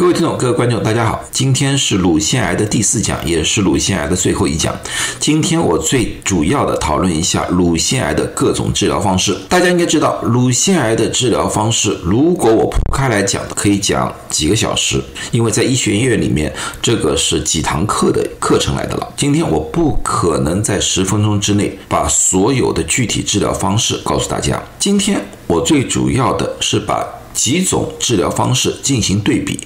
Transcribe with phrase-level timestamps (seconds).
[0.00, 4.74] 各位听众、各位观众，大家好，今天是乳腺癌的第四讲，也是乳腺癌的最后一讲。
[5.18, 9.36] 今天我最主要的讨论一下乳腺癌的各种治疗方式。
[9.46, 19.12] 大家应该知道，乳腺癌的治疗方式，如果我铺开来讲，可以讲几个小时，因为在医学院里面，这个是几堂课的课程来的了。
[19.18, 24.62] 今天我不可能在十分钟之内把所有的具体治疗方式告诉大家。
[24.78, 27.06] 今天我最主要的是把。
[27.32, 29.60] 几种治疗方式进行对比，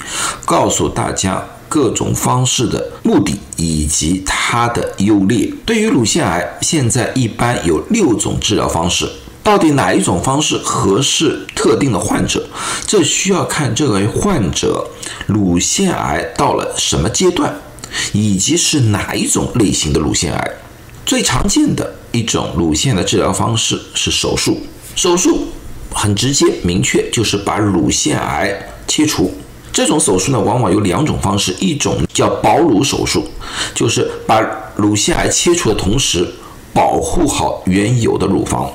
[0.44, 5.52] 告诉大家各种方式的目的以及它的优劣。
[5.66, 9.10] 对于乳腺癌，现在一般有六种治疗方式，
[9.42, 12.46] 到底哪一种方式合适特定的患者？
[12.86, 14.88] 这需要看这位患者
[15.26, 17.60] 乳腺癌到了什么阶段，
[18.12, 20.50] 以及是哪一种类型的乳腺癌。
[21.04, 24.60] 最常见的一种乳腺的治疗方式是手术，
[24.94, 25.48] 手术。
[25.94, 28.54] 很直接明确，就是把乳腺癌
[28.86, 29.32] 切除。
[29.72, 33.24] 这种手术呢，往往有两种方式，一种叫保乳手术，
[33.74, 34.40] 就是把
[34.76, 36.28] 乳腺癌切除的同时，
[36.72, 38.70] 保护好原有的乳房。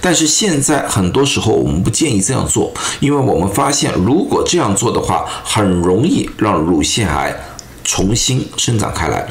[0.00, 7.34] 但是现在很多时候我们不建议这样做，因为我们发现，如果这样做的话，很容易让乳腺癌。
[7.84, 9.26] 重新生长开来，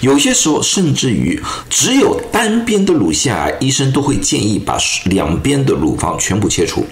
[0.00, 6.84] 有些时候甚至于只有单边的乳腺癌，医生都会建议把两边的乳房全部切除，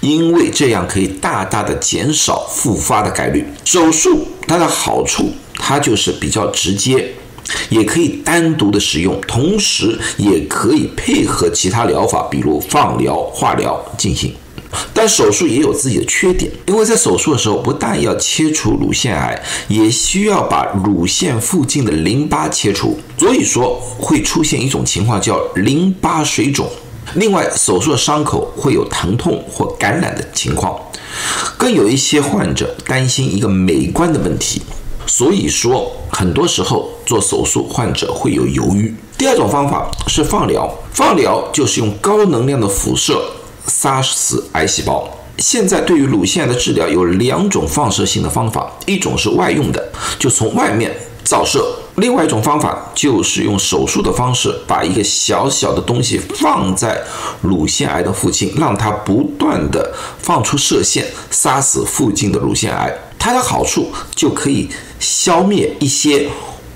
[0.00, 3.46] 因为这样可以大大的减少复发的概率。
[3.64, 7.12] 手术它的好处，它就是比较直接，
[7.68, 14.34] 也可以单独的使用，同时也可以配合其他疗法，比如放疗、化疗进行。
[14.92, 26.68] 但手术也有自己的缺点，因为在手术的时候，不但要切除乳腺癌，也需要把乳腺附近的淋巴切除，所以说会出现一种情况叫淋巴水肿。
[27.14, 30.74] 另外，手术的伤口会有疼痛或感染的情况，
[31.58, 34.62] 更有一些患者担心一个美观的问题，
[35.06, 38.94] 所以说很多时候做手术患者会有犹豫。
[39.18, 43.22] 第二种方法是放疗，放疗就是用高能量的辐射。
[43.66, 45.08] 杀死癌细胞。
[45.38, 50.94] 现在对于乳腺癌的治疗有两种放射性的方法，一种是外用的，就从外面
[51.24, 51.58] 照射；
[51.96, 57.02] 另外一种方法就是用手术的方式，把一个小小的东西放在
[57.40, 62.96] 乳腺癌的附近，让它不断的放出射线，杀死附近的乳腺癌。
[63.18, 64.68] 它的好处就可以
[65.00, 66.28] 消灭一些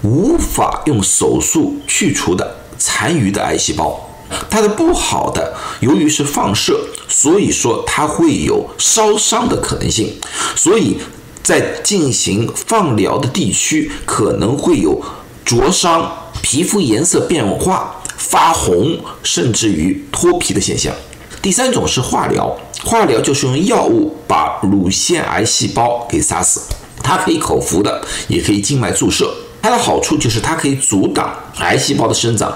[0.03, 4.08] 无法用手术去除的残余的癌细胞。
[4.51, 10.15] 它的不好的，由于是放射，所以说它会有烧伤的可能性，
[10.55, 10.99] 所以
[11.43, 15.03] 在进行放疗的地区可能会有
[15.45, 20.95] 灼伤、皮肤颜色变化、发红，甚至于脱皮的现象。
[21.41, 26.61] 第三种是化疗，化疗就是用药物把乳腺癌细胞给杀死，
[27.03, 29.33] 它可以口服的，也可以静脉注射。
[29.63, 32.53] 它的好处就是它可以阻挡癌细胞的生长。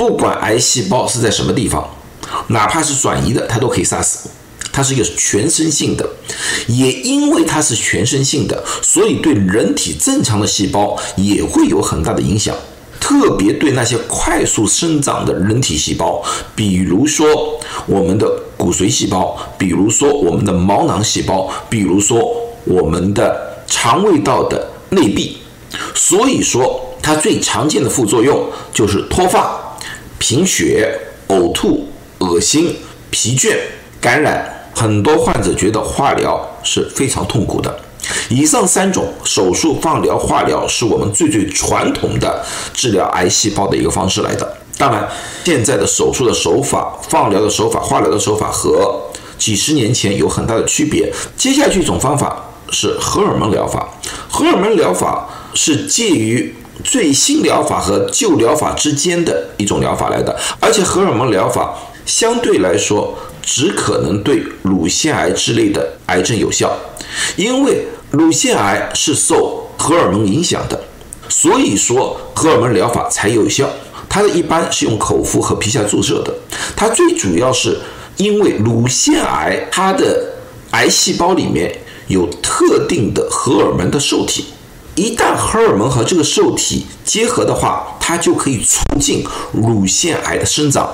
[0.00, 1.86] 不管癌细胞是在什么地方，
[2.46, 4.30] 哪怕是转移的，它都可以杀死。
[4.72, 6.08] 它是一个全身性的，
[6.68, 12.56] 也因为它是全身性的，所以对人体正常的细胞也会有很大的影响。
[12.98, 16.22] 特别对那些快速生长的人体细胞，
[16.54, 22.26] 比如说我们的骨髓细胞，比如说我们的毛囊细胞，比如说
[22.64, 25.36] 我们的肠胃道的内壁。
[25.94, 29.66] 所以说，它最常见的副作用就是脱发。
[30.20, 30.96] 贫血、
[31.28, 31.88] 呕吐、
[32.18, 32.76] 恶心、
[33.10, 33.56] 疲倦、
[34.00, 37.80] 感染，很多患者觉得化疗是非常痛苦的。
[38.28, 42.44] 以上三种手术、放疗、化疗是我们最最传统的
[42.74, 44.56] 治疗癌细胞的一个方式来的。
[44.76, 45.08] 当然，
[45.42, 49.00] 现在的手术的手法、放疗的手法、化疗的手法和
[49.38, 51.10] 几十年前有很大的区别。
[51.34, 53.88] 接下去一种方法是荷尔蒙疗法，
[54.28, 56.54] 荷尔蒙疗法是介于。
[56.82, 61.74] 最新疗法和旧疗法之间的一种疗法来的，而且荷尔蒙疗法
[62.04, 66.76] 相对来说只可能对乳腺癌之类的癌症有效，
[67.36, 70.80] 因为乳腺癌是受荷尔蒙影响的，
[71.28, 73.68] 所以说荷尔蒙疗法才有效。
[74.08, 76.34] 它的一般是用口服和皮下注射的，
[76.74, 77.78] 它最主要是
[78.16, 80.32] 因为乳腺癌它的
[80.72, 81.72] 癌细胞里面
[82.08, 84.46] 有特定的荷尔蒙的受体。
[85.00, 90.86] 一旦荷尔蒙和这个受体结合的话，它就可以促进乳腺癌的生长。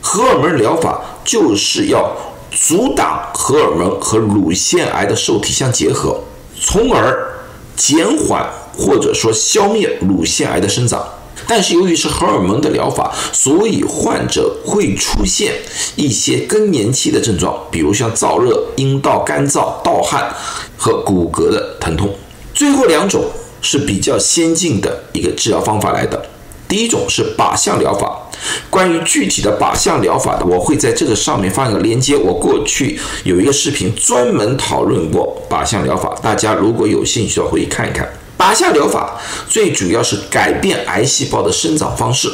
[0.00, 2.10] 荷尔蒙疗法就是要
[2.50, 6.18] 阻挡荷尔蒙和乳腺癌的受体相结合，
[6.60, 7.32] 从而
[7.76, 8.44] 减缓
[8.76, 11.04] 或者说消灭乳腺癌的生长。
[11.46, 15.52] 但是由于是荷尔蒙的疗法，所以患者会出现
[15.94, 20.34] 一些更年期的症状，比如像燥热、阴道干燥、盗汗
[20.76, 22.12] 和骨骼的疼痛。
[22.52, 23.24] 最后两种
[23.64, 26.26] 是比较先进的一个治疗方法来的。
[26.68, 28.28] 第一种是靶向疗法，
[28.68, 32.16] 关于具体的靶向疗法的，我会在这个上面放一个链接。
[32.16, 38.08] 我过去有一个视频专门讨论过靶向疗法，大家如果有兴趣的话，回去看一看。
[38.36, 42.30] 靶向疗法最主要是改变癌细胞的生长方式，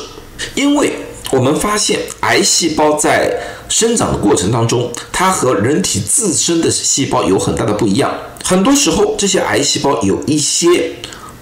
[0.54, 0.92] 因为
[1.32, 3.38] 我们发现癌细胞在
[3.68, 8.12] 生长的过程当中，它和人体自身的细胞有很大的不一样。
[8.42, 10.92] 很多时候，这些癌细胞有一些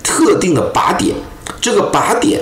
[0.02, 1.14] 特定的靶点，
[1.60, 2.40] 这个靶点。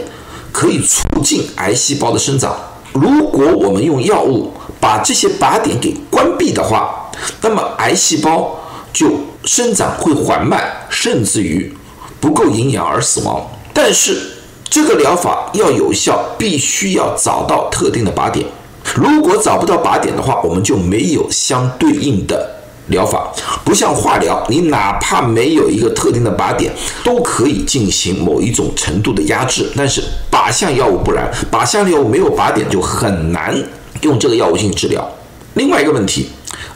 [0.52, 2.56] 可以促进癌细胞的生长。
[2.94, 4.50] 如果我们用药物
[4.80, 7.10] 把这些靶点给关闭的话，
[7.42, 8.58] 那么癌细胞
[8.90, 11.70] 就生长会缓慢，甚至于
[12.18, 13.46] 不够营养而死亡。
[13.74, 14.18] 但是
[14.64, 18.46] 这个疗法要有效，必须要找到特定的靶点。
[18.94, 22.55] 如果找不到靶点的话，我们就没有相对应的。
[22.88, 23.32] 疗法
[23.64, 26.72] 不像化疗，你哪怕没有一个特定的靶点，
[27.02, 29.70] 都可以进行某一种程度的压制。
[29.76, 33.56] 但是靶向药物不然，靶向药物没有靶点就很难
[34.02, 35.08] 用这个药物进行治疗。
[35.54, 36.30] 另外一个问题，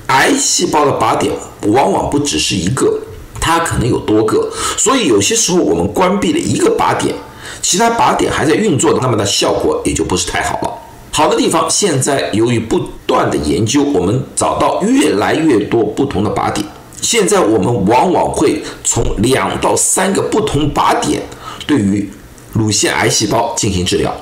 [0.07, 1.33] 癌细胞的靶点
[1.69, 2.99] 往往不只是一个，
[3.41, 7.15] 它可能有多个，所以有些时候我们关闭了一个靶点，
[7.63, 10.73] 其他靶点还在运作，那么的效果也就不是太好了。
[11.13, 12.81] 好的地方，现在由于不
[13.11, 16.65] 断的研究，我们找到越来越多不同的靶点。
[17.03, 21.21] 现在我们往往会从两到三个不同靶点
[21.67, 22.09] 对于
[22.53, 24.15] 乳腺癌细胞进行治疗，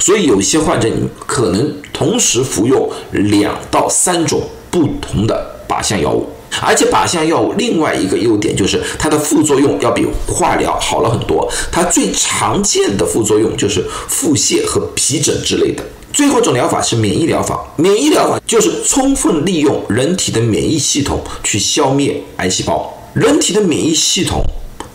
[0.00, 4.42] 所以有些患者你可能同时服用两到三种
[4.72, 6.26] 不同的靶向药物，
[6.60, 11.48] 而且靶向药物另外一个优点就是它的副作用要比化疗好了很多。
[11.70, 15.84] 它最常见的副作用就是腹泻和皮疹之类的。
[16.16, 17.62] 最后一种疗法是免疫疗法。
[17.76, 22.90] 免疫疗法就是充分利用人体的免疫系统去消灭癌细胞。
[23.12, 24.42] 人体的免疫系统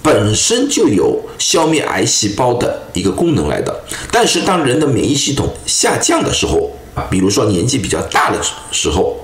[0.02, 3.84] 本身就有消灭癌细胞的一个功能来的。
[4.12, 8.40] 但是当人的免疫系统下降的时候啊，比如说年纪比较大的
[8.72, 9.16] 时候，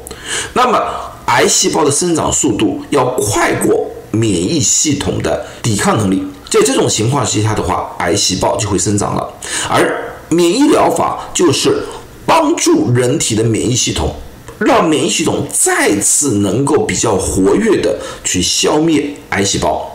[0.54, 0.80] 那么
[1.26, 6.24] 癌细胞的生长速度要快过免疫系统的抵抗能力。
[6.48, 9.34] 在这种情况之下的话，癌细胞就会生长了，
[9.68, 10.04] 而。
[10.30, 11.84] 免疫疗法就是
[12.26, 14.14] 帮助人体的免疫系统，
[14.60, 19.94] 让免疫系统再次能够比较活跃的去消灭癌细胞。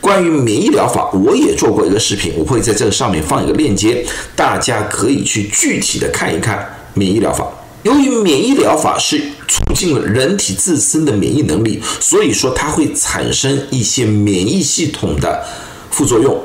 [0.00, 4.04] 关于免疫疗法，我也做过一个视频，我会在这个上面放一个链接，
[4.34, 7.46] 大家可以去具体的看一看免疫疗法。
[7.82, 9.18] 由于免疫疗法是
[9.48, 15.42] 促进了人体自身的免疫能力，所以说它会产生一些免疫系统的
[15.90, 16.38] 副作用。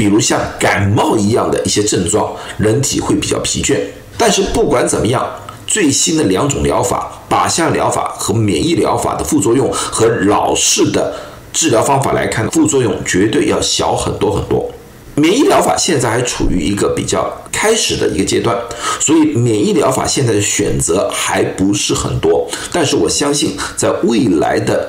[0.00, 3.76] 比如像感冒一样的一些症状，人体会比较疲倦。
[4.16, 5.28] 但是不管怎么样，
[5.66, 11.14] 最新的两种疗法——靶向疗法和免疫疗法的副作用，和老式的
[11.52, 14.70] 治疗方法来看，副作用绝对要小很多很多。
[15.16, 18.56] 免疫疗法现在还处于一个比较开始的一个阶段，
[19.00, 22.48] 所以免疫疗法现在的选择还不是很多。
[22.72, 24.88] 但是我相信，在未来的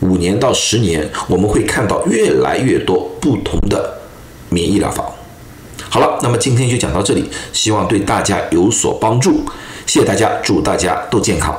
[0.00, 3.99] 五年到十年，我们会看到越来越多不同的。
[4.50, 5.04] 免疫疗法，
[5.88, 9.42] 好了，那么今天就讲到这里，希望对大家有所帮助，
[9.86, 11.58] 谢谢大家，祝大家都健康。